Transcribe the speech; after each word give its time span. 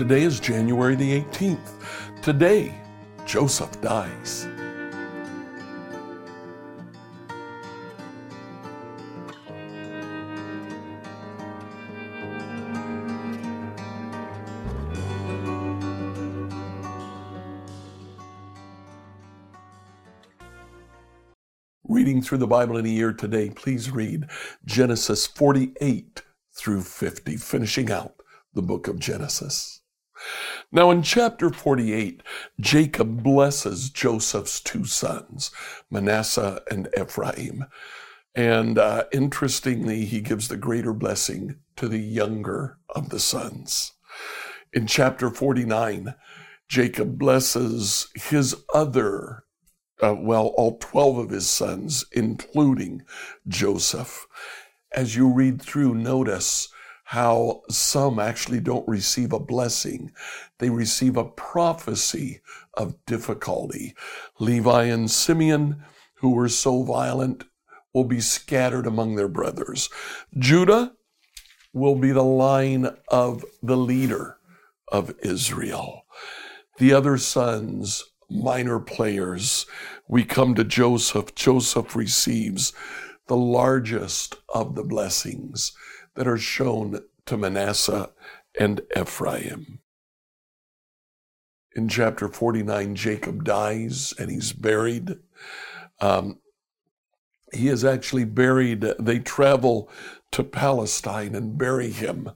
Today 0.00 0.22
is 0.22 0.38
January 0.38 0.94
the 0.94 1.20
18th. 1.20 2.22
Today, 2.22 2.80
Joseph 3.26 3.80
dies. 3.80 4.46
Through 22.30 22.38
the 22.38 22.46
Bible 22.46 22.76
in 22.76 22.86
a 22.86 22.88
year 22.88 23.12
today, 23.12 23.50
please 23.50 23.90
read 23.90 24.30
Genesis 24.64 25.26
48 25.26 26.22
through 26.52 26.82
50, 26.82 27.36
finishing 27.38 27.90
out 27.90 28.14
the 28.54 28.62
book 28.62 28.86
of 28.86 29.00
Genesis. 29.00 29.80
Now, 30.70 30.92
in 30.92 31.02
chapter 31.02 31.50
48, 31.50 32.22
Jacob 32.60 33.24
blesses 33.24 33.90
Joseph's 33.90 34.60
two 34.60 34.84
sons, 34.84 35.50
Manasseh 35.90 36.62
and 36.70 36.88
Ephraim. 36.96 37.64
And 38.36 38.78
uh, 38.78 39.06
interestingly, 39.12 40.04
he 40.04 40.20
gives 40.20 40.46
the 40.46 40.56
greater 40.56 40.92
blessing 40.92 41.56
to 41.74 41.88
the 41.88 41.98
younger 41.98 42.78
of 42.90 43.08
the 43.08 43.18
sons. 43.18 43.94
In 44.72 44.86
chapter 44.86 45.30
49, 45.30 46.14
Jacob 46.68 47.18
blesses 47.18 48.06
his 48.14 48.54
other, 48.72 49.42
uh, 50.02 50.14
well, 50.18 50.48
all 50.56 50.78
12 50.78 51.18
of 51.18 51.30
his 51.30 51.48
sons, 51.48 52.04
including 52.12 53.02
Joseph. 53.48 54.26
As 54.92 55.14
you 55.16 55.32
read 55.32 55.60
through, 55.62 55.94
notice 55.94 56.68
how 57.04 57.62
some 57.68 58.18
actually 58.18 58.60
don't 58.60 58.86
receive 58.86 59.32
a 59.32 59.40
blessing. 59.40 60.12
They 60.58 60.70
receive 60.70 61.16
a 61.16 61.24
prophecy 61.24 62.40
of 62.74 63.04
difficulty. 63.04 63.94
Levi 64.38 64.84
and 64.84 65.10
Simeon, 65.10 65.82
who 66.18 66.30
were 66.30 66.48
so 66.48 66.82
violent, 66.82 67.44
will 67.92 68.04
be 68.04 68.20
scattered 68.20 68.86
among 68.86 69.16
their 69.16 69.28
brothers. 69.28 69.88
Judah 70.38 70.92
will 71.72 71.96
be 71.96 72.12
the 72.12 72.22
line 72.22 72.88
of 73.08 73.44
the 73.62 73.76
leader 73.76 74.38
of 74.88 75.14
Israel. 75.22 76.02
The 76.78 76.92
other 76.92 77.18
sons, 77.18 78.04
minor 78.30 78.78
players, 78.78 79.66
we 80.08 80.24
come 80.24 80.54
to 80.54 80.64
Joseph. 80.64 81.34
Joseph 81.34 81.96
receives 81.96 82.72
the 83.26 83.36
largest 83.36 84.36
of 84.48 84.74
the 84.74 84.84
blessings 84.84 85.72
that 86.14 86.26
are 86.26 86.38
shown 86.38 87.00
to 87.26 87.36
Manasseh 87.36 88.10
and 88.58 88.80
Ephraim. 88.96 89.80
In 91.76 91.88
chapter 91.88 92.28
49, 92.28 92.96
Jacob 92.96 93.44
dies 93.44 94.12
and 94.18 94.30
he's 94.30 94.52
buried. 94.52 95.16
Um, 96.00 96.40
he 97.52 97.68
is 97.68 97.84
actually 97.84 98.24
buried, 98.24 98.84
they 98.98 99.18
travel 99.18 99.88
to 100.32 100.44
Palestine 100.44 101.34
and 101.34 101.58
bury 101.58 101.90
him 101.90 102.30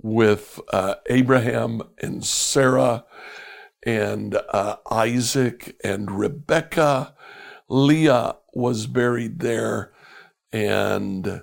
with 0.00 0.60
uh, 0.72 0.96
Abraham 1.06 1.82
and 2.00 2.24
Sarah 2.24 3.04
and 3.84 4.38
uh, 4.52 4.76
Isaac 4.90 5.76
and 5.82 6.10
Rebekah. 6.10 7.14
Leah 7.68 8.36
was 8.54 8.86
buried 8.86 9.40
there, 9.40 9.92
and 10.52 11.42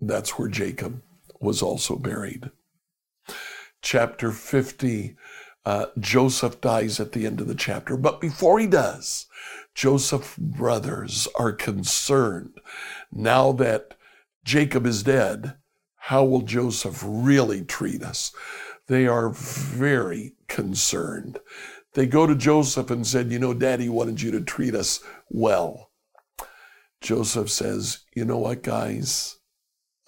that's 0.00 0.30
where 0.38 0.48
Jacob 0.48 1.02
was 1.40 1.62
also 1.62 1.96
buried. 1.96 2.50
Chapter 3.82 4.32
50, 4.32 5.16
uh, 5.64 5.86
Joseph 5.98 6.60
dies 6.60 6.98
at 7.00 7.12
the 7.12 7.26
end 7.26 7.40
of 7.40 7.48
the 7.48 7.54
chapter. 7.54 7.96
But 7.96 8.20
before 8.20 8.58
he 8.58 8.66
does, 8.66 9.26
Joseph's 9.74 10.36
brothers 10.38 11.28
are 11.38 11.52
concerned 11.52 12.58
now 13.12 13.52
that 13.52 13.94
Jacob 14.44 14.86
is 14.86 15.02
dead. 15.02 15.56
How 15.96 16.24
will 16.24 16.42
Joseph 16.42 17.02
really 17.04 17.62
treat 17.64 18.02
us? 18.02 18.32
They 18.88 19.06
are 19.06 19.30
very 19.30 20.34
concerned. 20.48 21.38
They 21.94 22.06
go 22.06 22.26
to 22.26 22.34
Joseph 22.34 22.90
and 22.90 23.06
said, 23.06 23.32
You 23.32 23.38
know, 23.38 23.54
Daddy 23.54 23.88
wanted 23.88 24.20
you 24.20 24.30
to 24.32 24.40
treat 24.40 24.74
us 24.74 25.00
well. 25.28 25.90
Joseph 27.00 27.50
says, 27.50 28.00
You 28.14 28.24
know 28.24 28.38
what, 28.38 28.62
guys? 28.62 29.38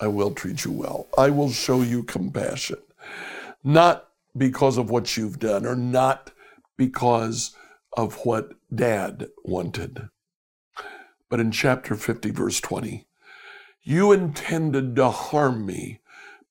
I 0.01 0.07
will 0.07 0.31
treat 0.31 0.65
you 0.65 0.73
well. 0.73 1.09
I 1.17 1.31
will 1.31 1.51
show 1.51 1.83
you 1.83 2.05
compassion. 2.05 2.79
Not 3.65 4.09
because 4.37 4.79
of 4.79 4.91
what 4.91 5.17
you've 5.17 5.41
done 5.41 5.67
or 5.67 5.75
not 5.75 6.31
because 6.77 7.57
of 7.97 8.25
what 8.25 8.53
dad 8.73 9.29
wanted. 9.45 10.09
But 11.29 11.41
in 11.41 11.51
chapter 11.51 11.97
50, 11.97 12.31
verse 12.31 12.61
20, 12.61 13.07
you 13.83 14.13
intended 14.13 14.95
to 14.97 15.11
harm 15.11 15.67
me, 15.67 16.01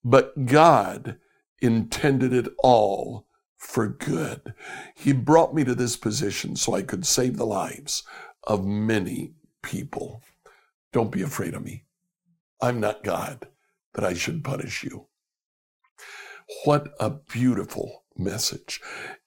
but 0.04 0.46
God 0.46 1.18
intended 1.62 2.34
it 2.34 2.48
all 2.60 3.26
for 3.58 3.88
good. 3.88 4.54
He 4.96 5.14
brought 5.14 5.54
me 5.54 5.64
to 5.64 5.76
this 5.76 5.98
position 5.98 6.56
so 6.56 6.74
I 6.74 6.84
could 6.84 7.06
save 7.06 7.38
the 7.38 7.46
lives 7.46 8.04
of 8.44 8.66
many 8.66 9.34
people. 9.64 10.22
Don't 10.94 11.12
be 11.12 11.22
afraid 11.22 11.54
of 11.54 11.64
me. 11.64 11.84
I'm 12.62 12.80
not 12.80 13.04
God 13.04 13.48
that 13.94 14.06
I 14.06 14.14
should 14.14 14.44
punish 14.44 14.84
you. 14.84 15.08
What 16.64 16.94
a 17.00 17.10
beautiful 17.10 18.04
message. 18.18 18.80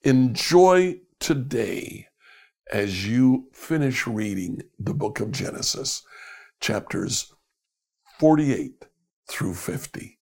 Enjoy 0.03 1.01
today 1.19 2.07
as 2.73 3.07
you 3.07 3.49
finish 3.53 4.07
reading 4.07 4.63
the 4.79 4.95
book 4.95 5.21
of 5.21 5.33
Genesis, 5.33 6.03
chapters 6.61 7.33
48 8.19 8.87
through 9.29 9.55
50. 9.55 10.20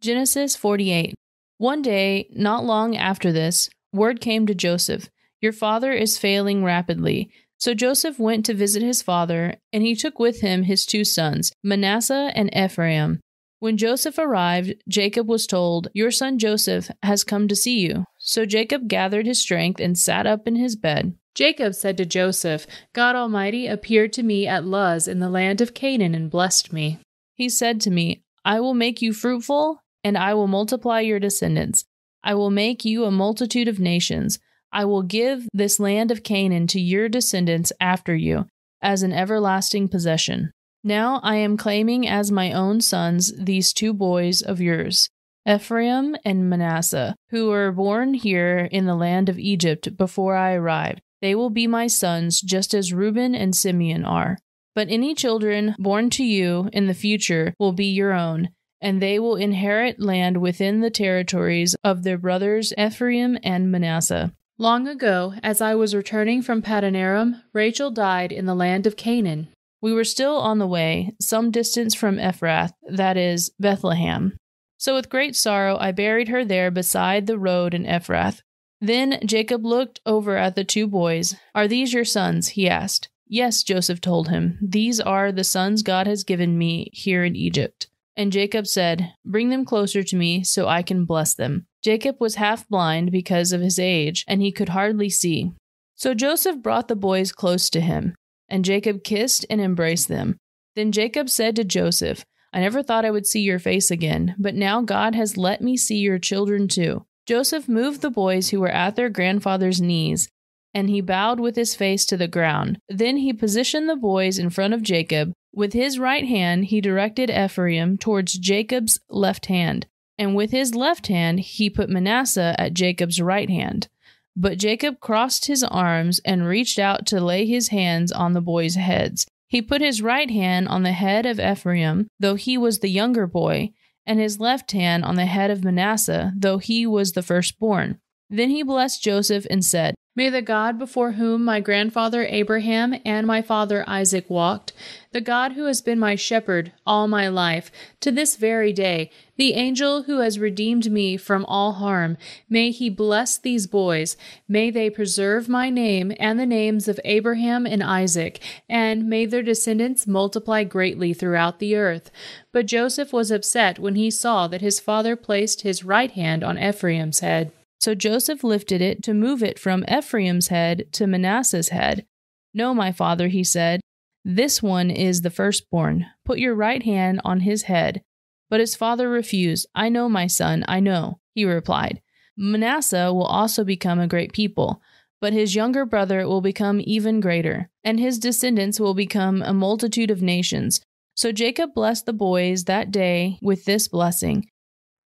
Genesis 0.00 0.54
48. 0.54 1.12
One 1.56 1.82
day, 1.82 2.28
not 2.30 2.64
long 2.64 2.96
after 2.96 3.32
this, 3.32 3.68
word 3.92 4.20
came 4.20 4.46
to 4.46 4.54
Joseph 4.54 5.08
Your 5.40 5.52
father 5.52 5.92
is 5.92 6.16
failing 6.16 6.62
rapidly. 6.62 7.32
So 7.56 7.74
Joseph 7.74 8.16
went 8.16 8.46
to 8.46 8.54
visit 8.54 8.80
his 8.80 9.02
father, 9.02 9.56
and 9.72 9.82
he 9.82 9.96
took 9.96 10.20
with 10.20 10.40
him 10.40 10.62
his 10.62 10.86
two 10.86 11.04
sons, 11.04 11.50
Manasseh 11.64 12.30
and 12.36 12.48
Ephraim. 12.56 13.18
When 13.58 13.76
Joseph 13.76 14.18
arrived, 14.18 14.74
Jacob 14.88 15.28
was 15.28 15.48
told, 15.48 15.88
Your 15.92 16.12
son 16.12 16.38
Joseph 16.38 16.92
has 17.02 17.24
come 17.24 17.48
to 17.48 17.56
see 17.56 17.80
you. 17.80 18.04
So 18.18 18.46
Jacob 18.46 18.86
gathered 18.86 19.26
his 19.26 19.42
strength 19.42 19.80
and 19.80 19.98
sat 19.98 20.28
up 20.28 20.46
in 20.46 20.54
his 20.54 20.76
bed. 20.76 21.16
Jacob 21.34 21.74
said 21.74 21.96
to 21.96 22.06
Joseph, 22.06 22.68
God 22.92 23.16
Almighty 23.16 23.66
appeared 23.66 24.12
to 24.12 24.22
me 24.22 24.46
at 24.46 24.64
Luz 24.64 25.08
in 25.08 25.18
the 25.18 25.28
land 25.28 25.60
of 25.60 25.74
Canaan 25.74 26.14
and 26.14 26.30
blessed 26.30 26.72
me. 26.72 27.00
He 27.34 27.48
said 27.48 27.80
to 27.80 27.90
me, 27.90 28.22
I 28.44 28.60
will 28.60 28.74
make 28.74 29.02
you 29.02 29.12
fruitful, 29.12 29.82
and 30.04 30.16
I 30.16 30.34
will 30.34 30.46
multiply 30.46 31.00
your 31.00 31.18
descendants. 31.18 31.84
I 32.22 32.34
will 32.34 32.50
make 32.50 32.84
you 32.84 33.04
a 33.04 33.10
multitude 33.10 33.68
of 33.68 33.78
nations. 33.78 34.38
I 34.72 34.84
will 34.84 35.02
give 35.02 35.48
this 35.52 35.80
land 35.80 36.10
of 36.10 36.22
Canaan 36.22 36.66
to 36.68 36.80
your 36.80 37.08
descendants 37.08 37.72
after 37.80 38.14
you 38.14 38.46
as 38.82 39.02
an 39.02 39.12
everlasting 39.12 39.88
possession. 39.88 40.50
Now 40.84 41.20
I 41.22 41.36
am 41.36 41.56
claiming 41.56 42.06
as 42.06 42.30
my 42.30 42.52
own 42.52 42.80
sons 42.80 43.32
these 43.36 43.72
two 43.72 43.92
boys 43.92 44.42
of 44.42 44.60
yours, 44.60 45.08
Ephraim 45.48 46.16
and 46.24 46.48
Manasseh, 46.48 47.14
who 47.30 47.48
were 47.48 47.72
born 47.72 48.14
here 48.14 48.68
in 48.70 48.86
the 48.86 48.94
land 48.94 49.28
of 49.28 49.38
Egypt 49.38 49.96
before 49.96 50.36
I 50.36 50.54
arrived. 50.54 51.00
They 51.20 51.34
will 51.34 51.50
be 51.50 51.66
my 51.66 51.88
sons, 51.88 52.40
just 52.40 52.74
as 52.74 52.92
Reuben 52.92 53.34
and 53.34 53.56
Simeon 53.56 54.04
are. 54.04 54.38
But 54.74 54.88
any 54.88 55.14
children 55.14 55.74
born 55.78 56.10
to 56.10 56.24
you 56.24 56.70
in 56.72 56.86
the 56.86 56.94
future 56.94 57.54
will 57.58 57.72
be 57.72 57.86
your 57.86 58.12
own, 58.12 58.50
and 58.80 59.00
they 59.00 59.18
will 59.18 59.36
inherit 59.36 60.00
land 60.00 60.38
within 60.38 60.80
the 60.80 60.90
territories 60.90 61.74
of 61.82 62.02
their 62.02 62.18
brothers 62.18 62.72
Ephraim 62.78 63.38
and 63.42 63.70
Manasseh. 63.70 64.32
Long 64.58 64.88
ago, 64.88 65.34
as 65.42 65.60
I 65.60 65.74
was 65.74 65.94
returning 65.94 66.42
from 66.42 66.62
Padanaram, 66.62 67.42
Rachel 67.52 67.90
died 67.90 68.32
in 68.32 68.46
the 68.46 68.54
land 68.54 68.86
of 68.86 68.96
Canaan. 68.96 69.48
We 69.80 69.92
were 69.92 70.04
still 70.04 70.36
on 70.38 70.58
the 70.58 70.66
way, 70.66 71.14
some 71.20 71.52
distance 71.52 71.94
from 71.94 72.16
Ephrath, 72.16 72.72
that 72.88 73.16
is, 73.16 73.50
Bethlehem. 73.60 74.36
So 74.76 74.94
with 74.94 75.10
great 75.10 75.36
sorrow 75.36 75.76
I 75.78 75.92
buried 75.92 76.28
her 76.28 76.44
there 76.44 76.70
beside 76.70 77.26
the 77.26 77.38
road 77.38 77.74
in 77.74 77.84
Ephrath. 77.84 78.40
Then 78.80 79.18
Jacob 79.24 79.64
looked 79.64 80.00
over 80.06 80.36
at 80.36 80.54
the 80.54 80.64
two 80.64 80.86
boys. 80.86 81.36
Are 81.54 81.68
these 81.68 81.92
your 81.92 82.04
sons? 82.04 82.48
he 82.48 82.68
asked. 82.68 83.08
Yes, 83.26 83.62
Joseph 83.62 84.00
told 84.00 84.28
him. 84.28 84.58
These 84.62 85.00
are 85.00 85.30
the 85.32 85.44
sons 85.44 85.82
God 85.82 86.06
has 86.06 86.24
given 86.24 86.56
me 86.56 86.90
here 86.92 87.24
in 87.24 87.36
Egypt. 87.36 87.88
And 88.18 88.32
Jacob 88.32 88.66
said, 88.66 89.12
Bring 89.24 89.50
them 89.50 89.64
closer 89.64 90.02
to 90.02 90.16
me 90.16 90.42
so 90.42 90.66
I 90.66 90.82
can 90.82 91.04
bless 91.04 91.34
them. 91.34 91.66
Jacob 91.84 92.16
was 92.18 92.34
half 92.34 92.68
blind 92.68 93.12
because 93.12 93.52
of 93.52 93.60
his 93.60 93.78
age, 93.78 94.24
and 94.26 94.42
he 94.42 94.50
could 94.50 94.70
hardly 94.70 95.08
see. 95.08 95.52
So 95.94 96.14
Joseph 96.14 96.60
brought 96.60 96.88
the 96.88 96.96
boys 96.96 97.30
close 97.30 97.70
to 97.70 97.80
him. 97.80 98.16
And 98.48 98.64
Jacob 98.64 99.04
kissed 99.04 99.46
and 99.48 99.60
embraced 99.60 100.08
them. 100.08 100.36
Then 100.74 100.90
Jacob 100.90 101.30
said 101.30 101.54
to 101.56 101.64
Joseph, 101.64 102.24
I 102.52 102.60
never 102.60 102.82
thought 102.82 103.04
I 103.04 103.10
would 103.10 103.26
see 103.26 103.40
your 103.40 103.58
face 103.60 103.90
again, 103.90 104.34
but 104.38 104.54
now 104.54 104.80
God 104.80 105.14
has 105.14 105.36
let 105.36 105.60
me 105.60 105.76
see 105.76 105.98
your 105.98 106.18
children 106.18 106.66
too. 106.66 107.04
Joseph 107.26 107.68
moved 107.68 108.00
the 108.00 108.10
boys 108.10 108.50
who 108.50 108.60
were 108.60 108.68
at 108.70 108.96
their 108.96 109.10
grandfather's 109.10 109.80
knees, 109.80 110.28
and 110.72 110.88
he 110.88 111.00
bowed 111.00 111.40
with 111.40 111.56
his 111.56 111.74
face 111.74 112.06
to 112.06 112.16
the 112.16 112.26
ground. 112.28 112.78
Then 112.88 113.18
he 113.18 113.32
positioned 113.32 113.88
the 113.88 113.96
boys 113.96 114.38
in 114.38 114.50
front 114.50 114.74
of 114.74 114.82
Jacob. 114.82 115.32
With 115.58 115.72
his 115.72 115.98
right 115.98 116.24
hand, 116.24 116.66
he 116.66 116.80
directed 116.80 117.30
Ephraim 117.30 117.98
towards 117.98 118.38
Jacob's 118.38 119.00
left 119.10 119.46
hand, 119.46 119.88
and 120.16 120.36
with 120.36 120.52
his 120.52 120.72
left 120.72 121.08
hand, 121.08 121.40
he 121.40 121.68
put 121.68 121.90
Manasseh 121.90 122.54
at 122.56 122.74
Jacob's 122.74 123.20
right 123.20 123.50
hand. 123.50 123.88
But 124.36 124.58
Jacob 124.58 125.00
crossed 125.00 125.46
his 125.46 125.64
arms 125.64 126.20
and 126.24 126.46
reached 126.46 126.78
out 126.78 127.06
to 127.06 127.20
lay 127.20 127.44
his 127.44 127.70
hands 127.70 128.12
on 128.12 128.34
the 128.34 128.40
boys' 128.40 128.76
heads. 128.76 129.26
He 129.48 129.60
put 129.60 129.80
his 129.80 130.00
right 130.00 130.30
hand 130.30 130.68
on 130.68 130.84
the 130.84 130.92
head 130.92 131.26
of 131.26 131.40
Ephraim, 131.40 132.06
though 132.20 132.36
he 132.36 132.56
was 132.56 132.78
the 132.78 132.88
younger 132.88 133.26
boy, 133.26 133.72
and 134.06 134.20
his 134.20 134.38
left 134.38 134.70
hand 134.70 135.04
on 135.04 135.16
the 135.16 135.26
head 135.26 135.50
of 135.50 135.64
Manasseh, 135.64 136.34
though 136.36 136.58
he 136.58 136.86
was 136.86 137.14
the 137.14 137.22
firstborn. 137.22 137.98
Then 138.30 138.50
he 138.50 138.62
blessed 138.62 139.02
Joseph 139.02 139.44
and 139.50 139.64
said, 139.64 139.96
May 140.18 140.30
the 140.30 140.42
God 140.42 140.80
before 140.80 141.12
whom 141.12 141.44
my 141.44 141.60
grandfather 141.60 142.26
Abraham 142.28 142.92
and 143.04 143.24
my 143.24 143.40
father 143.40 143.84
Isaac 143.86 144.28
walked, 144.28 144.72
the 145.12 145.20
God 145.20 145.52
who 145.52 145.66
has 145.66 145.80
been 145.80 146.00
my 146.00 146.16
shepherd 146.16 146.72
all 146.84 147.06
my 147.06 147.28
life, 147.28 147.70
to 148.00 148.10
this 148.10 148.34
very 148.34 148.72
day, 148.72 149.12
the 149.36 149.54
angel 149.54 150.02
who 150.02 150.18
has 150.18 150.40
redeemed 150.40 150.90
me 150.90 151.16
from 151.16 151.44
all 151.44 151.74
harm, 151.74 152.16
may 152.50 152.72
he 152.72 152.90
bless 152.90 153.38
these 153.38 153.68
boys. 153.68 154.16
May 154.48 154.72
they 154.72 154.90
preserve 154.90 155.48
my 155.48 155.70
name 155.70 156.12
and 156.18 156.36
the 156.36 156.46
names 156.46 156.88
of 156.88 156.98
Abraham 157.04 157.64
and 157.64 157.80
Isaac, 157.80 158.40
and 158.68 159.08
may 159.08 159.24
their 159.24 159.44
descendants 159.44 160.08
multiply 160.08 160.64
greatly 160.64 161.14
throughout 161.14 161.60
the 161.60 161.76
earth. 161.76 162.10
But 162.50 162.66
Joseph 162.66 163.12
was 163.12 163.30
upset 163.30 163.78
when 163.78 163.94
he 163.94 164.10
saw 164.10 164.48
that 164.48 164.62
his 164.62 164.80
father 164.80 165.14
placed 165.14 165.60
his 165.60 165.84
right 165.84 166.10
hand 166.10 166.42
on 166.42 166.58
Ephraim's 166.58 167.20
head. 167.20 167.52
So 167.78 167.94
Joseph 167.94 168.42
lifted 168.42 168.82
it 168.82 169.02
to 169.04 169.14
move 169.14 169.42
it 169.42 169.58
from 169.58 169.84
Ephraim's 169.88 170.48
head 170.48 170.92
to 170.92 171.06
Manasseh's 171.06 171.68
head. 171.68 172.06
No, 172.52 172.74
my 172.74 172.92
father, 172.92 173.28
he 173.28 173.44
said, 173.44 173.80
this 174.24 174.62
one 174.62 174.90
is 174.90 175.22
the 175.22 175.30
firstborn. 175.30 176.06
Put 176.24 176.38
your 176.38 176.54
right 176.54 176.82
hand 176.82 177.20
on 177.24 177.40
his 177.40 177.62
head. 177.62 178.02
But 178.50 178.60
his 178.60 178.76
father 178.76 179.08
refused. 179.08 179.66
I 179.74 179.88
know, 179.88 180.08
my 180.08 180.26
son, 180.26 180.64
I 180.68 180.80
know, 180.80 181.20
he 181.34 181.44
replied. 181.44 182.02
Manasseh 182.36 183.12
will 183.12 183.24
also 183.24 183.64
become 183.64 183.98
a 183.98 184.06
great 184.06 184.32
people, 184.32 184.82
but 185.20 185.32
his 185.32 185.54
younger 185.54 185.84
brother 185.84 186.26
will 186.26 186.40
become 186.40 186.80
even 186.84 187.20
greater, 187.20 187.70
and 187.84 187.98
his 187.98 188.18
descendants 188.18 188.78
will 188.78 188.94
become 188.94 189.42
a 189.42 189.52
multitude 189.52 190.10
of 190.10 190.22
nations. 190.22 190.80
So 191.14 191.32
Jacob 191.32 191.74
blessed 191.74 192.06
the 192.06 192.12
boys 192.12 192.64
that 192.64 192.90
day 192.90 193.38
with 193.42 193.64
this 193.64 193.88
blessing 193.88 194.48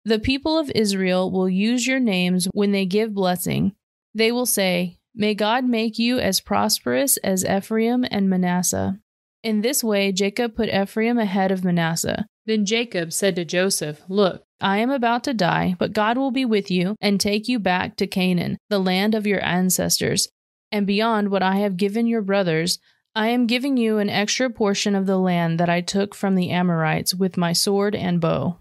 the 0.05 0.19
people 0.19 0.57
of 0.57 0.71
Israel 0.75 1.31
will 1.31 1.49
use 1.49 1.87
your 1.87 1.99
names 1.99 2.47
when 2.53 2.71
they 2.71 2.85
give 2.85 3.13
blessing. 3.13 3.73
They 4.13 4.31
will 4.31 4.45
say, 4.45 4.99
May 5.15 5.33
God 5.33 5.63
make 5.63 5.99
you 5.99 6.19
as 6.19 6.41
prosperous 6.41 7.17
as 7.17 7.45
Ephraim 7.45 8.05
and 8.09 8.29
Manasseh. 8.29 8.99
In 9.43 9.61
this 9.61 9.83
way, 9.83 10.11
Jacob 10.11 10.55
put 10.55 10.69
Ephraim 10.69 11.17
ahead 11.17 11.51
of 11.51 11.63
Manasseh. 11.63 12.25
Then 12.45 12.65
Jacob 12.65 13.13
said 13.13 13.35
to 13.35 13.45
Joseph, 13.45 14.01
Look, 14.09 14.43
I 14.59 14.79
am 14.79 14.89
about 14.89 15.23
to 15.25 15.33
die, 15.33 15.75
but 15.77 15.93
God 15.93 16.17
will 16.17 16.31
be 16.31 16.45
with 16.45 16.71
you 16.71 16.95
and 16.99 17.19
take 17.19 17.47
you 17.47 17.59
back 17.59 17.95
to 17.97 18.07
Canaan, 18.07 18.57
the 18.69 18.79
land 18.79 19.15
of 19.15 19.27
your 19.27 19.43
ancestors. 19.43 20.27
And 20.71 20.87
beyond 20.87 21.29
what 21.29 21.43
I 21.43 21.57
have 21.57 21.77
given 21.77 22.07
your 22.07 22.21
brothers, 22.21 22.79
I 23.15 23.27
am 23.27 23.45
giving 23.45 23.77
you 23.77 23.99
an 23.99 24.09
extra 24.09 24.49
portion 24.49 24.95
of 24.95 25.05
the 25.05 25.19
land 25.19 25.59
that 25.59 25.69
I 25.69 25.81
took 25.81 26.15
from 26.15 26.35
the 26.35 26.49
Amorites 26.49 27.13
with 27.13 27.37
my 27.37 27.53
sword 27.53 27.93
and 27.95 28.19
bow. 28.19 28.57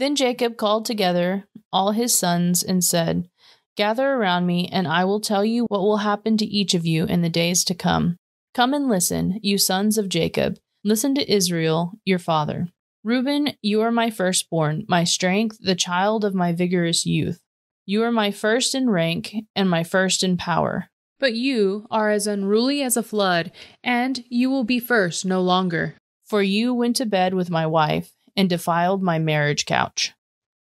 Then 0.00 0.16
Jacob 0.16 0.56
called 0.56 0.86
together 0.86 1.46
all 1.70 1.90
his 1.90 2.16
sons 2.16 2.62
and 2.62 2.82
said, 2.82 3.28
Gather 3.76 4.14
around 4.14 4.46
me, 4.46 4.66
and 4.72 4.88
I 4.88 5.04
will 5.04 5.20
tell 5.20 5.44
you 5.44 5.66
what 5.68 5.82
will 5.82 5.98
happen 5.98 6.38
to 6.38 6.46
each 6.46 6.72
of 6.72 6.86
you 6.86 7.04
in 7.04 7.20
the 7.20 7.28
days 7.28 7.64
to 7.64 7.74
come. 7.74 8.16
Come 8.54 8.72
and 8.72 8.88
listen, 8.88 9.38
you 9.42 9.58
sons 9.58 9.98
of 9.98 10.08
Jacob. 10.08 10.58
Listen 10.82 11.14
to 11.16 11.30
Israel, 11.30 11.92
your 12.06 12.18
father. 12.18 12.68
Reuben, 13.04 13.52
you 13.60 13.82
are 13.82 13.90
my 13.90 14.08
firstborn, 14.08 14.86
my 14.88 15.04
strength, 15.04 15.58
the 15.60 15.74
child 15.74 16.24
of 16.24 16.34
my 16.34 16.54
vigorous 16.54 17.04
youth. 17.04 17.42
You 17.84 18.02
are 18.02 18.10
my 18.10 18.30
first 18.30 18.74
in 18.74 18.88
rank 18.88 19.34
and 19.54 19.68
my 19.68 19.84
first 19.84 20.22
in 20.22 20.38
power. 20.38 20.88
But 21.18 21.34
you 21.34 21.86
are 21.90 22.08
as 22.08 22.26
unruly 22.26 22.82
as 22.82 22.96
a 22.96 23.02
flood, 23.02 23.52
and 23.84 24.24
you 24.30 24.48
will 24.48 24.64
be 24.64 24.80
first 24.80 25.26
no 25.26 25.42
longer. 25.42 25.96
For 26.24 26.42
you 26.42 26.72
went 26.72 26.96
to 26.96 27.06
bed 27.06 27.34
with 27.34 27.50
my 27.50 27.66
wife 27.66 28.12
and 28.40 28.48
defiled 28.48 29.02
my 29.02 29.18
marriage 29.18 29.66
couch. 29.66 30.14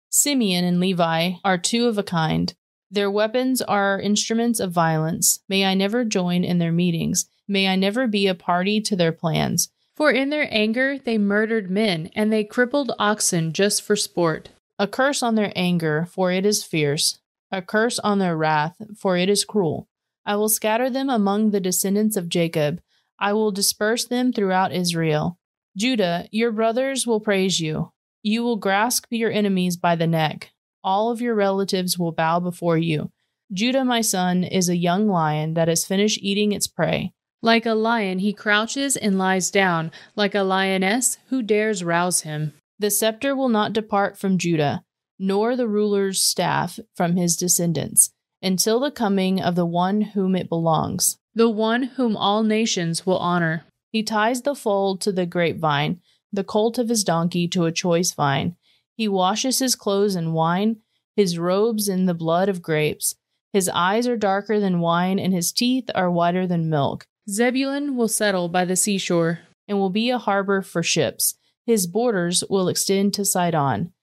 Simeon 0.08 0.64
and 0.64 0.80
Levi 0.80 1.32
are 1.44 1.58
two 1.58 1.88
of 1.88 1.98
a 1.98 2.02
kind. 2.02 2.54
Their 2.90 3.10
weapons 3.10 3.60
are 3.60 4.00
instruments 4.00 4.60
of 4.60 4.72
violence. 4.72 5.40
May 5.46 5.66
I 5.66 5.74
never 5.74 6.02
join 6.02 6.42
in 6.42 6.56
their 6.56 6.72
meetings. 6.72 7.26
May 7.46 7.68
I 7.68 7.76
never 7.76 8.06
be 8.06 8.28
a 8.28 8.34
party 8.34 8.80
to 8.80 8.96
their 8.96 9.12
plans. 9.12 9.68
For 9.94 10.10
in 10.10 10.30
their 10.30 10.48
anger 10.50 10.96
they 10.98 11.18
murdered 11.18 11.70
men, 11.70 12.08
and 12.16 12.32
they 12.32 12.44
crippled 12.44 12.92
oxen 12.98 13.52
just 13.52 13.82
for 13.82 13.94
sport. 13.94 14.48
A 14.78 14.88
curse 14.88 15.22
on 15.22 15.34
their 15.34 15.52
anger, 15.54 16.06
for 16.10 16.32
it 16.32 16.46
is 16.46 16.64
fierce. 16.64 17.18
A 17.52 17.60
curse 17.60 17.98
on 17.98 18.20
their 18.20 18.38
wrath, 18.38 18.76
for 18.96 19.18
it 19.18 19.28
is 19.28 19.44
cruel. 19.44 19.86
I 20.24 20.36
will 20.36 20.48
scatter 20.48 20.88
them 20.88 21.10
among 21.10 21.50
the 21.50 21.60
descendants 21.60 22.16
of 22.16 22.30
Jacob. 22.30 22.80
I 23.18 23.34
will 23.34 23.50
disperse 23.52 24.06
them 24.06 24.32
throughout 24.32 24.72
Israel. 24.72 25.38
Judah, 25.76 26.26
your 26.30 26.52
brothers 26.52 27.06
will 27.06 27.20
praise 27.20 27.60
you. 27.60 27.92
You 28.22 28.42
will 28.42 28.56
grasp 28.56 29.06
your 29.10 29.30
enemies 29.30 29.76
by 29.76 29.94
the 29.94 30.06
neck. 30.06 30.50
All 30.82 31.10
of 31.10 31.20
your 31.20 31.34
relatives 31.34 31.98
will 31.98 32.12
bow 32.12 32.40
before 32.40 32.78
you. 32.78 33.10
Judah, 33.52 33.84
my 33.84 34.00
son, 34.00 34.42
is 34.42 34.68
a 34.68 34.76
young 34.76 35.06
lion 35.06 35.54
that 35.54 35.68
has 35.68 35.84
finished 35.84 36.18
eating 36.22 36.52
its 36.52 36.66
prey. 36.66 37.12
Like 37.42 37.66
a 37.66 37.74
lion, 37.74 38.20
he 38.20 38.32
crouches 38.32 38.96
and 38.96 39.18
lies 39.18 39.50
down, 39.50 39.92
like 40.16 40.34
a 40.34 40.42
lioness, 40.42 41.18
who 41.28 41.42
dares 41.42 41.84
rouse 41.84 42.22
him? 42.22 42.54
The 42.78 42.90
scepter 42.90 43.36
will 43.36 43.50
not 43.50 43.72
depart 43.72 44.18
from 44.18 44.38
Judah, 44.38 44.82
nor 45.18 45.54
the 45.54 45.68
ruler's 45.68 46.22
staff 46.22 46.80
from 46.94 47.16
his 47.16 47.36
descendants, 47.36 48.10
until 48.42 48.80
the 48.80 48.90
coming 48.90 49.40
of 49.40 49.54
the 49.54 49.66
one 49.66 50.00
whom 50.00 50.34
it 50.34 50.48
belongs, 50.48 51.18
the 51.34 51.50
one 51.50 51.82
whom 51.84 52.16
all 52.16 52.42
nations 52.42 53.06
will 53.06 53.18
honor. 53.18 53.64
He 53.96 54.02
ties 54.02 54.42
the 54.42 54.54
foal 54.54 54.98
to 54.98 55.10
the 55.10 55.24
grapevine, 55.24 56.02
the 56.30 56.44
colt 56.44 56.76
of 56.76 56.90
his 56.90 57.02
donkey 57.02 57.48
to 57.48 57.64
a 57.64 57.72
choice 57.72 58.12
vine. 58.12 58.54
He 58.94 59.08
washes 59.08 59.58
his 59.58 59.74
clothes 59.74 60.14
in 60.14 60.34
wine, 60.34 60.80
his 61.14 61.38
robes 61.38 61.88
in 61.88 62.04
the 62.04 62.12
blood 62.12 62.50
of 62.50 62.60
grapes. 62.60 63.14
His 63.54 63.70
eyes 63.70 64.06
are 64.06 64.18
darker 64.18 64.60
than 64.60 64.80
wine, 64.80 65.18
and 65.18 65.32
his 65.32 65.50
teeth 65.50 65.88
are 65.94 66.10
whiter 66.10 66.46
than 66.46 66.68
milk. 66.68 67.06
Zebulun 67.30 67.96
will 67.96 68.06
settle 68.06 68.50
by 68.50 68.66
the 68.66 68.76
seashore, 68.76 69.38
and 69.66 69.78
will 69.78 69.88
be 69.88 70.10
a 70.10 70.18
harbor 70.18 70.60
for 70.60 70.82
ships. 70.82 71.38
His 71.64 71.86
borders 71.86 72.44
will 72.50 72.68
extend 72.68 73.14
to 73.14 73.24
Sidon. 73.24 73.94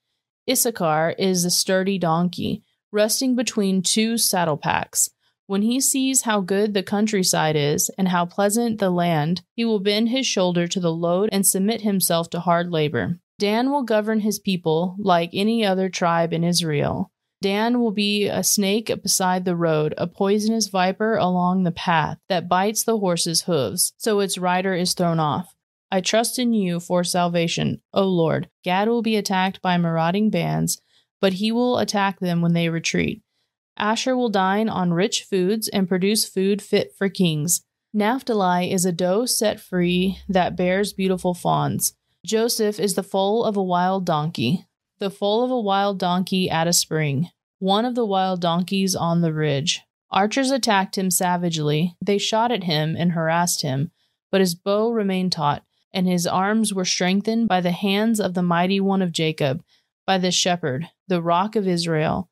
Issachar 0.49 1.13
is 1.19 1.45
a 1.45 1.51
sturdy 1.51 1.99
donkey, 1.99 2.63
resting 2.91 3.35
between 3.35 3.83
two 3.83 4.17
saddle 4.17 4.57
packs. 4.57 5.11
When 5.45 5.61
he 5.61 5.81
sees 5.81 6.21
how 6.21 6.39
good 6.39 6.73
the 6.73 6.83
countryside 6.83 7.55
is 7.55 7.91
and 7.97 8.07
how 8.07 8.25
pleasant 8.25 8.79
the 8.79 8.89
land, 8.89 9.41
he 9.53 9.65
will 9.65 9.79
bend 9.79 10.09
his 10.09 10.25
shoulder 10.25 10.67
to 10.67 10.79
the 10.79 10.93
load 10.93 11.29
and 11.31 11.45
submit 11.45 11.81
himself 11.81 12.29
to 12.29 12.39
hard 12.39 12.71
labor. 12.71 13.19
Dan 13.39 13.69
will 13.71 13.83
govern 13.83 14.21
his 14.21 14.39
people 14.39 14.95
like 14.97 15.31
any 15.33 15.65
other 15.65 15.89
tribe 15.89 16.31
in 16.31 16.43
Israel. 16.43 17.11
Dan 17.41 17.81
will 17.81 17.91
be 17.91 18.27
a 18.27 18.41
snake 18.41 18.89
beside 19.01 19.43
the 19.43 19.55
road, 19.55 19.93
a 19.97 20.07
poisonous 20.07 20.69
viper 20.69 21.17
along 21.17 21.63
the 21.63 21.71
path 21.71 22.17
that 22.29 22.47
bites 22.47 22.85
the 22.85 22.99
horse's 22.99 23.41
hooves, 23.41 23.91
so 23.97 24.21
its 24.21 24.37
rider 24.37 24.73
is 24.73 24.93
thrown 24.93 25.19
off. 25.19 25.53
I 25.91 25.99
trust 25.99 26.39
in 26.39 26.53
you 26.53 26.79
for 26.79 27.03
salvation, 27.03 27.81
O 27.93 28.05
Lord. 28.05 28.49
Gad 28.63 28.87
will 28.87 29.01
be 29.01 29.17
attacked 29.17 29.61
by 29.61 29.77
marauding 29.77 30.29
bands, 30.29 30.79
but 31.19 31.33
he 31.33 31.51
will 31.51 31.79
attack 31.79 32.21
them 32.21 32.41
when 32.41 32.53
they 32.53 32.69
retreat. 32.69 33.21
Asher 33.77 34.15
will 34.15 34.29
dine 34.29 34.69
on 34.69 34.93
rich 34.93 35.23
foods 35.23 35.67
and 35.67 35.87
produce 35.87 36.25
food 36.25 36.61
fit 36.61 36.93
for 36.95 37.09
kings. 37.09 37.61
Naphtali 37.93 38.71
is 38.71 38.85
a 38.85 38.91
doe 38.91 39.25
set 39.25 39.59
free 39.59 40.19
that 40.27 40.55
bears 40.55 40.93
beautiful 40.93 41.33
fawns. 41.33 41.93
Joseph 42.25 42.79
is 42.79 42.93
the 42.93 43.03
foal 43.03 43.43
of 43.43 43.57
a 43.57 43.63
wild 43.63 44.05
donkey, 44.05 44.65
the 44.99 45.09
foal 45.09 45.43
of 45.43 45.51
a 45.51 45.59
wild 45.59 45.99
donkey 45.99 46.49
at 46.49 46.67
a 46.67 46.73
spring, 46.73 47.29
one 47.59 47.85
of 47.85 47.95
the 47.95 48.05
wild 48.05 48.41
donkeys 48.41 48.95
on 48.95 49.21
the 49.21 49.33
ridge. 49.33 49.81
Archers 50.09 50.51
attacked 50.51 50.97
him 50.97 51.09
savagely. 51.09 51.95
They 51.99 52.17
shot 52.17 52.51
at 52.51 52.63
him 52.63 52.95
and 52.97 53.11
harassed 53.11 53.63
him, 53.63 53.91
but 54.31 54.41
his 54.41 54.55
bow 54.55 54.91
remained 54.91 55.31
taut, 55.31 55.63
and 55.91 56.07
his 56.07 56.25
arms 56.25 56.73
were 56.73 56.85
strengthened 56.85 57.47
by 57.47 57.61
the 57.61 57.71
hands 57.71 58.19
of 58.19 58.33
the 58.33 58.43
mighty 58.43 58.79
one 58.79 59.01
of 59.01 59.11
Jacob, 59.11 59.63
by 60.05 60.17
the 60.17 60.31
shepherd, 60.31 60.89
the 61.07 61.21
rock 61.21 61.55
of 61.55 61.67
Israel. 61.67 62.29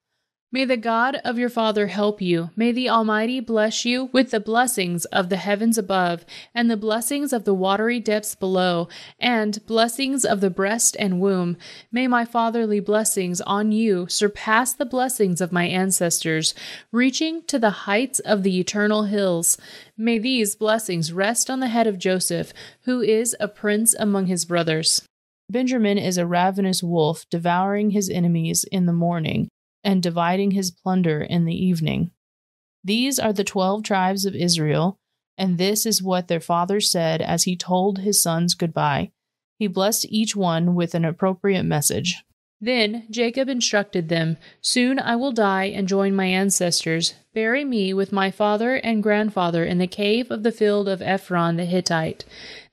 May 0.53 0.65
the 0.65 0.75
God 0.75 1.15
of 1.24 1.39
your 1.39 1.48
father 1.48 1.88
help 1.88 2.22
you. 2.22 2.50
May 2.58 2.74
the 2.74 2.89
Almighty 2.89 3.39
bless 3.39 3.86
you 3.86 4.10
with 4.12 4.31
the 4.31 4.41
blessings 4.41 5.05
of 5.05 5.29
the 5.29 5.38
heavens 5.38 5.77
above, 5.77 6.25
and 6.53 6.70
the 6.70 6.75
blessings 6.75 7.31
of 7.31 7.46
the 7.46 7.53
watery 7.53 8.01
depths 8.01 8.36
below, 8.36 8.89
and 9.17 9.65
blessings 9.65 10.25
of 10.25 10.41
the 10.41 10.50
breast 10.50 10.98
and 11.00 11.22
womb. 11.22 11.55
May 11.89 12.05
my 12.05 12.25
fatherly 12.25 12.81
blessings 12.81 13.39
on 13.39 13.72
you 13.72 14.08
surpass 14.10 14.74
the 14.74 14.84
blessings 14.84 15.39
of 15.39 15.53
my 15.53 15.67
ancestors, 15.67 16.53
reaching 16.91 17.43
to 17.43 17.58
the 17.58 17.88
heights 17.88 18.20
of 18.20 18.43
the 18.43 18.60
eternal 18.60 19.03
hills. 19.03 19.58
May 19.98 20.20
these 20.20 20.58
blessings 20.58 21.13
rest 21.13 21.50
on 21.50 21.62
the 21.62 21.70
head 21.70 21.88
of 21.88 21.98
Joseph, 21.98 22.51
who 22.81 23.00
is 23.00 23.38
a 23.39 23.48
prince 23.48 23.96
among 23.98 24.25
his 24.25 24.43
brothers. 24.43 25.01
Benjamin 25.50 25.98
is 25.98 26.17
a 26.17 26.25
ravenous 26.25 26.84
wolf 26.84 27.25
devouring 27.29 27.91
his 27.91 28.10
enemies 28.10 28.65
in 28.70 28.86
the 28.86 28.91
morning 28.91 29.48
and 29.83 30.03
dividing 30.03 30.51
his 30.51 30.71
plunder 30.71 31.21
in 31.21 31.45
the 31.45 31.55
evening. 31.55 32.11
These 32.83 33.19
are 33.19 33.33
the 33.33 33.43
twelve 33.43 33.83
tribes 33.83 34.25
of 34.25 34.35
Israel, 34.35 35.00
and 35.38 35.57
this 35.57 35.85
is 35.85 36.03
what 36.03 36.27
their 36.27 36.39
father 36.39 36.79
said 36.79 37.21
as 37.21 37.43
he 37.43 37.55
told 37.55 38.00
his 38.00 38.21
sons 38.21 38.53
goodbye. 38.53 39.11
He 39.57 39.67
blessed 39.67 40.07
each 40.09 40.35
one 40.35 40.75
with 40.75 40.95
an 40.95 41.05
appropriate 41.05 41.63
message. 41.63 42.23
Then 42.59 43.07
Jacob 43.09 43.50
instructed 43.50 44.09
them 44.09 44.38
Soon 44.61 45.00
I 45.00 45.15
will 45.15 45.31
die 45.31 45.65
and 45.65 45.88
join 45.88 46.15
my 46.15 46.25
ancestors. 46.25 47.15
Bury 47.33 47.65
me 47.65 47.93
with 47.93 48.11
my 48.11 48.29
father 48.29 48.75
and 48.75 49.01
grandfather 49.01 49.65
in 49.65 49.79
the 49.79 49.88
cave 49.88 50.29
of 50.29 50.43
the 50.43 50.51
field 50.51 50.88
of 50.88 51.01
Ephron 51.01 51.57
the 51.57 51.65
Hittite. 51.65 52.23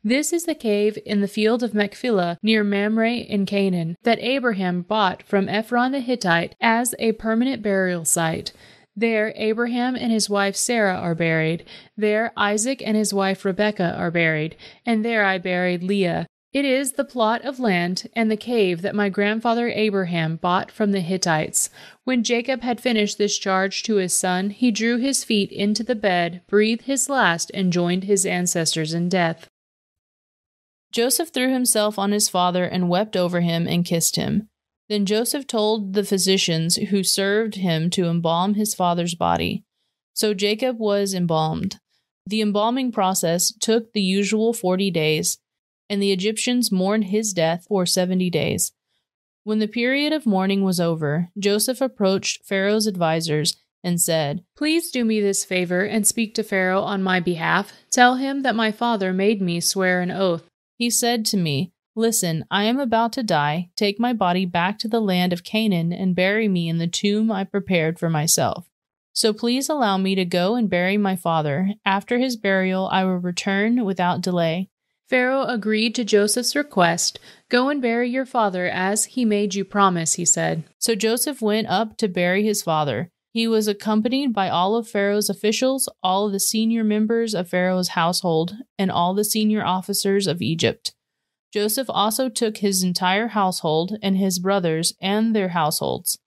This 0.05 0.33
is 0.33 0.45
the 0.45 0.55
cave 0.55 0.97
in 1.05 1.21
the 1.21 1.29
field 1.29 1.63
of 1.63 1.75
Machpelah 1.75 2.39
near 2.41 2.63
Mamre 2.63 3.15
in 3.15 3.47
Canaan 3.47 3.97
that 4.05 4.21
Abraham 4.21 4.83
bought 4.83 5.25
from 5.25 5.49
Ephron 5.49 5.91
the 5.91 6.01
Hittite 6.01 6.55
as 6.61 6.95
a 7.01 7.13
permanent 7.13 7.63
burial 7.63 8.05
site. 8.05 8.53
There 8.95 9.33
Abraham 9.37 9.97
and 9.97 10.13
his 10.13 10.31
wife 10.31 10.55
Sarah 10.55 10.95
are 10.95 11.15
buried. 11.15 11.65
There 11.97 12.33
Isaac 12.37 12.81
and 12.85 12.97
his 12.97 13.13
wife 13.13 13.45
Rebekah 13.45 13.95
are 13.97 14.11
buried. 14.13 14.57
And 14.87 15.05
there 15.05 15.25
I 15.25 15.39
buried 15.39 15.83
Leah. 15.83 16.27
It 16.53 16.65
is 16.65 16.93
the 16.93 17.05
plot 17.05 17.45
of 17.45 17.61
land 17.61 18.09
and 18.15 18.31
the 18.31 18.37
cave 18.37 18.83
that 18.83 18.95
my 18.95 19.09
grandfather 19.09 19.69
Abraham 19.69 20.37
bought 20.37 20.71
from 20.71 20.93
the 20.93 21.01
Hittites. 21.01 21.71
When 22.05 22.25
Jacob 22.25 22.63
had 22.63 22.81
finished 22.81 23.19
this 23.19 23.37
charge 23.37 23.83
to 23.83 23.97
his 23.97 24.15
son, 24.15 24.51
he 24.51 24.71
drew 24.71 24.97
his 24.97 25.25
feet 25.25 25.53
into 25.53 25.83
the 25.83 25.95
bed, 25.95 26.41
breathed 26.47 26.83
his 26.87 27.11
last, 27.11 27.51
and 27.53 27.73
joined 27.73 28.05
his 28.05 28.25
ancestors 28.25 28.95
in 28.95 29.09
death. 29.09 29.49
Joseph 30.93 31.29
threw 31.29 31.53
himself 31.53 31.99
on 31.99 32.13
his 32.13 32.29
father 32.29 32.65
and 32.65 32.89
wept 32.89 33.17
over 33.17 33.41
him 33.41 33.67
and 33.67 33.85
kissed 33.85 34.17
him. 34.17 34.49
Then 34.89 35.05
Joseph 35.05 35.47
told 35.47 35.93
the 35.93 36.05
physicians 36.05 36.77
who 36.77 37.03
served 37.03 37.57
him 37.57 37.91
to 37.91 38.07
embalm 38.07 38.55
his 38.55 38.75
father's 38.75 39.15
body. 39.15 39.65
So 40.15 40.33
Jacob 40.33 40.79
was 40.79 41.13
embalmed. 41.13 41.79
The 42.27 42.41
embalming 42.41 42.93
process 42.93 43.53
took 43.53 43.93
the 43.93 44.03
usual 44.03 44.53
forty 44.53 44.91
days, 44.91 45.39
and 45.91 46.03
the 46.03 46.13
Egyptians 46.13 46.73
mourned 46.73 47.05
his 47.05 47.33
death 47.33 47.67
for 47.69 47.87
seventy 47.87 48.31
days. 48.31 48.73
When 49.45 49.61
the 49.61 49.69
period 49.69 50.13
of 50.13 50.27
mourning 50.27 50.63
was 50.63 50.81
over, 50.81 51.31
Joseph 51.39 51.81
approached 51.81 52.45
Pharaoh's 52.45 52.89
advisers 52.89 53.57
and 53.85 54.01
said, 54.01 54.43
Please 54.57 54.91
do 54.91 55.05
me 55.05 55.21
this 55.21 55.45
favor 55.45 55.85
and 55.85 56.07
speak 56.07 56.35
to 56.35 56.43
Pharaoh 56.43 56.83
on 56.83 57.03
my 57.03 57.21
behalf. 57.21 57.73
Tell 57.91 58.17
him 58.17 58.43
that 58.43 58.57
my 58.57 58.71
father 58.73 59.13
made 59.13 59.41
me 59.41 59.61
swear 59.61 60.01
an 60.01 60.11
oath 60.11 60.49
he 60.79 60.89
said 60.89 61.27
to 61.27 61.37
me, 61.37 61.73
Listen, 61.97 62.45
I 62.49 62.63
am 62.65 62.79
about 62.79 63.13
to 63.15 63.25
die. 63.25 63.71
Take 63.75 63.99
my 63.99 64.13
body 64.13 64.47
back 64.47 64.79
to 64.79 64.89
the 64.89 65.01
land 65.01 65.33
of 65.33 65.43
Canaan 65.43 65.93
and 65.93 66.15
bury 66.15 66.47
me 66.47 66.69
in 66.69 66.79
the 66.79 66.87
tomb 66.87 67.33
I 67.33 67.43
prepared 67.43 67.99
for 67.99 68.09
myself. 68.09 68.71
So 69.13 69.33
please 69.33 69.69
allow 69.69 69.99
me 69.99 70.15
to 70.15 70.25
go 70.25 70.55
and 70.55 70.71
bury 70.71 70.97
my 70.97 71.17
father. 71.17 71.71
After 71.85 72.19
his 72.19 72.37
burial, 72.37 72.89
I 72.93 73.03
will 73.03 73.17
return 73.17 73.85
without 73.85 74.21
delay. 74.21 74.71
Pharaoh 75.09 75.47
agreed 75.47 75.97
to 75.97 76.05
Joseph's 76.05 76.55
request. 76.55 77.19
Go 77.49 77.69
and 77.69 77.83
bury 77.83 78.09
your 78.09 78.27
father 78.27 78.69
as 78.69 79.07
he 79.07 79.25
made 79.25 79.57
you 79.57 79.65
promise, 79.65 80.15
he 80.15 80.25
said. 80.25 80.63
So 80.79 80.95
Joseph 80.95 81.43
went 81.43 81.67
up 81.67 81.97
to 81.97 82.07
bury 82.07 82.45
his 82.45 82.63
father. 82.63 83.11
He 83.33 83.47
was 83.47 83.69
accompanied 83.69 84.33
by 84.33 84.49
all 84.49 84.75
of 84.75 84.89
Pharaoh's 84.89 85.29
officials, 85.29 85.89
all 86.03 86.27
of 86.27 86.33
the 86.33 86.41
senior 86.41 86.83
members 86.83 87.35
of 87.35 87.49
Pharaoh's 87.49 87.89
household, 87.89 88.55
and 88.79 88.91
all 88.91 89.15
the 89.15 89.25
senior 89.25 89.65
officers 89.65 90.27
of 90.27 90.41
Egypt. 90.41 90.95
Joseph 91.53 91.89
also 91.91 92.29
took 92.29 92.59
his 92.59 92.83
entire 92.83 93.29
household 93.29 93.97
and 94.03 94.17
his 94.17 94.39
brothers 94.39 94.95
and 95.01 95.35
their 95.35 95.51
households. 95.51 96.19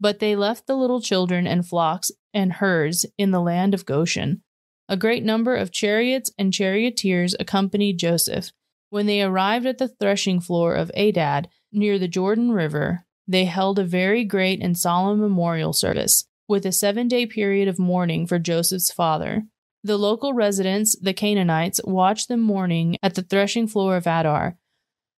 But 0.00 0.18
they 0.18 0.36
left 0.36 0.66
the 0.66 0.76
little 0.76 1.00
children 1.00 1.46
and 1.46 1.66
flocks 1.66 2.10
and 2.32 2.54
herds 2.54 3.06
in 3.16 3.30
the 3.30 3.40
land 3.40 3.72
of 3.74 3.86
Goshen. 3.86 4.42
A 4.88 4.96
great 4.96 5.24
number 5.24 5.56
of 5.56 5.72
chariots 5.72 6.30
and 6.38 6.52
charioteers 6.52 7.34
accompanied 7.40 7.98
Joseph. 7.98 8.52
When 8.90 9.06
they 9.06 9.22
arrived 9.22 9.66
at 9.66 9.78
the 9.78 9.88
threshing 9.88 10.40
floor 10.40 10.74
of 10.74 10.90
Atad, 10.96 11.46
near 11.72 11.98
the 11.98 12.08
Jordan 12.08 12.52
River, 12.52 13.06
they 13.26 13.46
held 13.46 13.78
a 13.78 13.84
very 13.84 14.24
great 14.24 14.62
and 14.62 14.76
solemn 14.76 15.20
memorial 15.20 15.72
service 15.72 16.26
with 16.48 16.66
a 16.66 16.72
seven 16.72 17.08
day 17.08 17.26
period 17.26 17.68
of 17.68 17.78
mourning 17.78 18.26
for 18.26 18.38
Joseph's 18.38 18.90
father. 18.90 19.44
The 19.82 19.96
local 19.96 20.32
residents, 20.32 20.96
the 20.98 21.12
Canaanites, 21.12 21.80
watched 21.84 22.28
them 22.28 22.40
mourning 22.40 22.96
at 23.02 23.14
the 23.14 23.22
threshing 23.22 23.66
floor 23.66 23.96
of 23.96 24.04
Atad. 24.04 24.56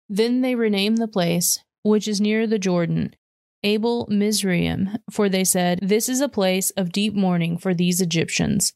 Then 0.10 0.42
they 0.42 0.56
renamed 0.56 0.98
the 0.98 1.08
place, 1.08 1.60
which 1.84 2.08
is 2.08 2.22
near 2.22 2.48
the 2.48 2.60
Jordan, 2.60 3.16
Abel 3.66 4.08
Mizraim, 4.10 4.98
for 5.12 5.28
they 5.28 5.44
said, 5.44 5.80
This 5.82 6.08
is 6.08 6.22
a 6.22 6.30
place 6.30 6.70
of 6.72 6.92
deep 6.92 7.16
mourning 7.16 7.58
for 7.58 7.74
these 7.74 8.00
Egyptians. 8.00 8.74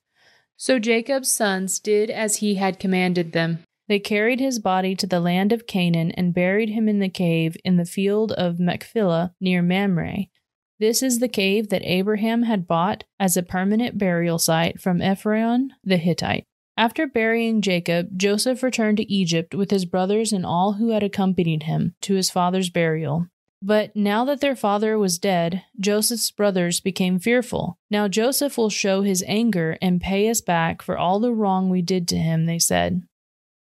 So 0.58 0.80
Jacob's 0.80 1.32
sons 1.32 1.80
did 1.80 2.10
as 2.10 2.38
he 2.38 2.56
had 2.56 2.80
commanded 2.80 3.32
them. 3.32 3.60
They 3.88 4.00
carried 4.00 4.40
his 4.40 4.60
body 4.60 4.96
to 4.96 5.08
the 5.08 5.20
land 5.20 5.52
of 5.52 5.68
Canaan 5.68 6.12
and 6.12 6.34
buried 6.34 6.70
him 6.70 6.90
in 6.90 7.00
the 7.00 7.10
cave 7.10 7.56
in 7.64 7.78
the 7.78 7.86
field 7.86 8.32
of 8.34 8.60
Machpelah 8.60 9.34
near 9.40 9.62
Mamre. 9.62 10.26
This 10.80 11.04
is 11.04 11.20
the 11.20 11.28
cave 11.28 11.70
that 11.70 11.84
Abraham 11.84 12.44
had 12.44 12.66
bought 12.66 13.04
as 13.20 13.36
a 13.36 13.44
permanent 13.44 13.98
burial 13.98 14.40
site 14.40 14.80
from 14.80 15.02
Ephron 15.02 15.74
the 15.84 15.98
Hittite. 15.98 16.46
After 16.78 17.06
burying 17.06 17.62
Jacob, 17.62 18.18
Joseph 18.18 18.64
returned 18.64 18.98
to 18.98 19.12
Egypt 19.12 19.54
with 19.54 19.72
his 19.72 19.84
brothers 19.84 20.32
and 20.32 20.46
all 20.46 20.74
who 20.74 20.92
had 20.92 21.04
accompanied 21.04 21.64
him 21.64 21.96
to 22.02 22.16
his 22.16 22.30
father's 22.30 22.70
burial. 22.70 23.28
But 23.62 23.94
now 23.94 24.24
that 24.24 24.40
their 24.40 24.56
father 24.56 24.98
was 24.98 25.20
dead, 25.20 25.64
Joseph's 25.78 26.32
brothers 26.32 26.80
became 26.80 27.20
fearful. 27.20 27.78
Now 27.92 28.08
Joseph 28.08 28.58
will 28.58 28.70
show 28.70 29.02
his 29.02 29.22
anger 29.28 29.78
and 29.82 30.00
pay 30.00 30.30
us 30.30 30.40
back 30.40 30.82
for 30.82 30.98
all 30.98 31.20
the 31.20 31.34
wrong 31.34 31.70
we 31.70 31.82
did 31.82 32.08
to 32.08 32.16
him, 32.16 32.46
they 32.46 32.60
said. 32.60 33.04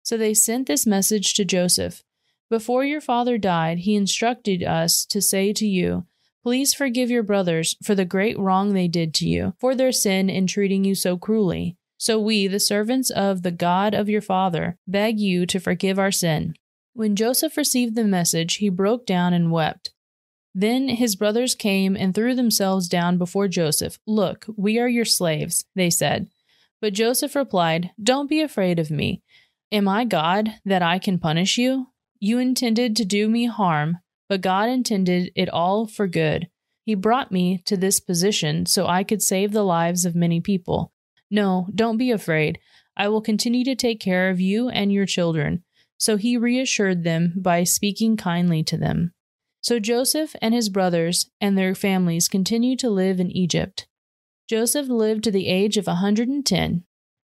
So 0.02 0.18
they 0.18 0.34
sent 0.34 0.66
this 0.66 0.86
message 0.86 1.32
to 1.34 1.46
Joseph 1.46 2.02
Before 2.50 2.84
your 2.84 3.00
father 3.00 3.38
died, 3.38 3.78
he 3.78 3.96
instructed 3.96 4.62
us 4.62 5.06
to 5.06 5.22
say 5.22 5.54
to 5.54 5.66
you, 5.66 6.04
Please 6.46 6.72
forgive 6.72 7.10
your 7.10 7.24
brothers 7.24 7.74
for 7.82 7.96
the 7.96 8.04
great 8.04 8.38
wrong 8.38 8.72
they 8.72 8.86
did 8.86 9.12
to 9.14 9.26
you, 9.26 9.54
for 9.58 9.74
their 9.74 9.90
sin 9.90 10.30
in 10.30 10.46
treating 10.46 10.84
you 10.84 10.94
so 10.94 11.18
cruelly. 11.18 11.76
So 11.98 12.20
we, 12.20 12.46
the 12.46 12.60
servants 12.60 13.10
of 13.10 13.42
the 13.42 13.50
God 13.50 13.94
of 13.94 14.08
your 14.08 14.20
father, 14.20 14.78
beg 14.86 15.18
you 15.18 15.44
to 15.44 15.58
forgive 15.58 15.98
our 15.98 16.12
sin. 16.12 16.54
When 16.92 17.16
Joseph 17.16 17.56
received 17.56 17.96
the 17.96 18.04
message, 18.04 18.58
he 18.58 18.68
broke 18.68 19.06
down 19.06 19.32
and 19.32 19.50
wept. 19.50 19.92
Then 20.54 20.88
his 20.88 21.16
brothers 21.16 21.56
came 21.56 21.96
and 21.96 22.14
threw 22.14 22.32
themselves 22.32 22.88
down 22.88 23.18
before 23.18 23.48
Joseph. 23.48 23.98
Look, 24.06 24.46
we 24.56 24.78
are 24.78 24.88
your 24.88 25.04
slaves, 25.04 25.64
they 25.74 25.90
said. 25.90 26.28
But 26.80 26.92
Joseph 26.92 27.34
replied, 27.34 27.90
Don't 28.00 28.30
be 28.30 28.40
afraid 28.40 28.78
of 28.78 28.88
me. 28.88 29.20
Am 29.72 29.88
I 29.88 30.04
God 30.04 30.50
that 30.64 30.80
I 30.80 31.00
can 31.00 31.18
punish 31.18 31.58
you? 31.58 31.88
You 32.20 32.38
intended 32.38 32.94
to 32.94 33.04
do 33.04 33.28
me 33.28 33.46
harm 33.46 33.98
but 34.28 34.40
God 34.40 34.68
intended 34.68 35.32
it 35.34 35.48
all 35.48 35.86
for 35.86 36.06
good. 36.06 36.48
He 36.84 36.94
brought 36.94 37.32
me 37.32 37.62
to 37.66 37.76
this 37.76 38.00
position 38.00 38.66
so 38.66 38.86
I 38.86 39.04
could 39.04 39.22
save 39.22 39.52
the 39.52 39.64
lives 39.64 40.04
of 40.04 40.14
many 40.14 40.40
people. 40.40 40.92
No, 41.30 41.68
don't 41.74 41.96
be 41.96 42.10
afraid. 42.10 42.58
I 42.96 43.08
will 43.08 43.20
continue 43.20 43.64
to 43.64 43.74
take 43.74 44.00
care 44.00 44.30
of 44.30 44.40
you 44.40 44.68
and 44.68 44.92
your 44.92 45.06
children. 45.06 45.64
So 45.98 46.16
he 46.16 46.36
reassured 46.36 47.04
them 47.04 47.34
by 47.36 47.64
speaking 47.64 48.16
kindly 48.16 48.62
to 48.64 48.76
them. 48.76 49.12
So 49.60 49.80
Joseph 49.80 50.36
and 50.40 50.54
his 50.54 50.68
brothers 50.68 51.28
and 51.40 51.58
their 51.58 51.74
families 51.74 52.28
continued 52.28 52.78
to 52.80 52.90
live 52.90 53.18
in 53.18 53.30
Egypt. 53.30 53.88
Joseph 54.48 54.88
lived 54.88 55.24
to 55.24 55.32
the 55.32 55.48
age 55.48 55.76
of 55.76 55.88
a 55.88 55.98
110. 55.98 56.84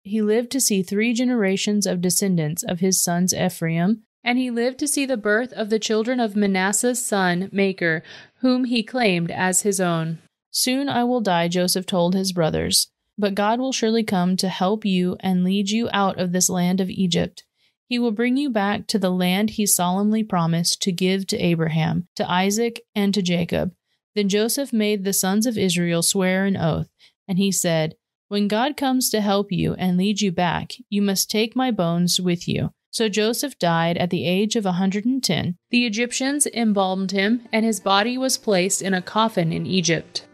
He 0.03 0.21
lived 0.21 0.51
to 0.51 0.61
see 0.61 0.83
three 0.83 1.13
generations 1.13 1.87
of 1.87 2.01
descendants 2.01 2.65
of 2.65 2.81
his 2.81 3.01
sons 3.01 3.33
Ephraim, 3.33 4.03
and 4.25 4.39
he 4.39 4.51
lived 4.51 4.79
to 4.79 4.89
see 4.89 5.05
the 5.05 5.17
birth 5.17 5.53
of 5.53 5.69
the 5.69 5.79
children 5.79 6.19
of 6.19 6.35
Manasseh's 6.35 7.05
son, 7.05 7.51
Machir, 7.53 8.03
whom 8.39 8.65
he 8.65 8.83
claimed 8.83 9.31
as 9.31 9.61
his 9.63 9.81
own. 9.81 10.19
Soon 10.51 10.89
I 10.89 11.05
will 11.05 11.21
die, 11.21 11.49
Joseph 11.49 11.85
told 11.85 12.15
his 12.15 12.33
brothers, 12.33 12.91
but 13.19 13.35
God 13.35 13.61
will 13.61 13.73
surely 13.73 14.03
come 14.03 14.37
to 14.39 14.49
help 14.49 14.85
you 14.85 15.17
and 15.21 15.45
lead 15.45 15.71
you 15.71 15.89
out 15.93 16.19
of 16.19 16.33
this 16.33 16.49
land 16.49 16.81
of 16.81 16.89
Egypt. 16.89 17.45
He 17.87 17.99
will 17.99 18.13
bring 18.13 18.37
you 18.37 18.49
back 18.49 18.87
to 18.89 18.99
the 18.99 19.11
land 19.11 19.51
he 19.51 19.67
solemnly 19.67 20.25
promised 20.25 20.81
to 20.83 20.93
give 20.93 21.27
to 21.27 21.39
Abraham, 21.39 22.09
to 22.17 22.29
Isaac, 22.31 22.81
and 22.95 23.13
to 23.13 23.21
Jacob. 23.21 23.75
Then 24.15 24.29
Joseph 24.29 24.73
made 24.73 25.05
the 25.05 25.13
sons 25.13 25.45
of 25.45 25.59
Israel 25.59 26.03
swear 26.03 26.47
an 26.47 26.57
oath, 26.57 26.89
and 27.29 27.37
he 27.37 27.53
said, 27.53 27.97
When 28.29 28.49
God 28.49 28.77
comes 28.77 29.11
to 29.11 29.21
help 29.21 29.53
you 29.53 29.75
and 29.75 29.99
lead 29.99 30.21
you 30.21 30.33
back, 30.33 30.73
you 30.89 31.03
must 31.03 31.31
take 31.31 31.55
my 31.55 31.71
bones 31.71 32.21
with 32.21 32.49
you. 32.49 32.73
So 32.95 33.09
Joseph 33.09 33.59
died 33.59 33.99
at 33.99 34.11
the 34.11 34.25
age 34.25 34.55
of 34.55 34.65
a 34.65 34.79
110. 34.79 35.57
The 35.71 35.85
Egyptians 35.85 36.47
embalmed 36.47 37.11
him, 37.11 37.49
and 37.53 37.65
his 37.65 37.81
body 37.81 38.17
was 38.17 38.39
placed 38.39 38.81
in 38.81 38.95
a 38.95 39.03
coffin 39.03 39.53
in 39.53 39.67
Egypt. 39.67 40.29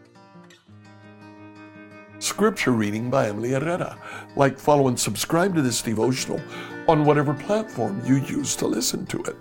Scripture 2.19 2.69
reading 2.69 3.09
by 3.09 3.29
Emily 3.29 3.49
Herrera. 3.49 3.97
Like, 4.35 4.59
follow, 4.59 4.89
and 4.89 4.99
subscribe 4.99 5.55
to 5.55 5.63
this 5.63 5.81
devotional 5.81 6.39
on 6.87 7.03
whatever 7.03 7.33
platform 7.33 7.99
you 8.05 8.17
use 8.17 8.55
to 8.57 8.67
listen 8.67 9.07
to 9.07 9.23
it. 9.23 9.37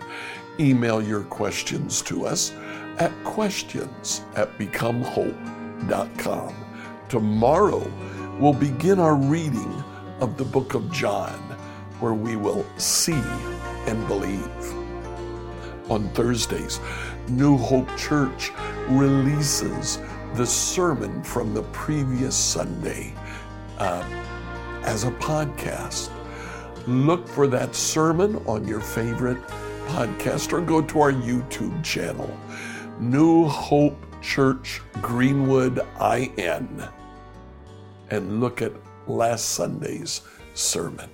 Email 0.58 1.02
your 1.02 1.24
questions 1.24 2.00
to 2.00 2.24
us 2.24 2.54
at 2.96 3.12
questions 3.24 4.22
at 4.34 4.56
becomehope.com. 4.56 6.54
Tomorrow, 7.10 7.92
we'll 8.38 8.54
begin 8.54 8.98
our 8.98 9.16
reading 9.16 9.84
of 10.22 10.38
the 10.38 10.44
book 10.44 10.72
of 10.72 10.90
John, 10.90 11.49
where 12.00 12.14
we 12.14 12.36
will 12.36 12.66
see 12.76 13.22
and 13.86 14.06
believe. 14.08 14.74
On 15.90 16.08
Thursdays, 16.10 16.80
New 17.28 17.56
Hope 17.56 17.88
Church 17.96 18.52
releases 18.88 19.98
the 20.34 20.46
sermon 20.46 21.22
from 21.22 21.54
the 21.54 21.62
previous 21.64 22.36
Sunday 22.36 23.14
uh, 23.78 24.04
as 24.82 25.04
a 25.04 25.10
podcast. 25.12 26.10
Look 26.86 27.28
for 27.28 27.46
that 27.48 27.74
sermon 27.74 28.36
on 28.46 28.66
your 28.66 28.80
favorite 28.80 29.42
podcast 29.88 30.52
or 30.52 30.60
go 30.60 30.80
to 30.80 31.00
our 31.00 31.12
YouTube 31.12 31.82
channel, 31.82 32.30
New 33.00 33.46
Hope 33.46 33.98
Church 34.22 34.80
Greenwood 35.02 35.80
IN, 36.00 36.84
and 38.10 38.40
look 38.40 38.62
at 38.62 38.72
last 39.06 39.50
Sunday's 39.50 40.22
sermon. 40.54 41.10